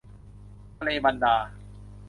[0.77, 1.35] ทะเลบันดา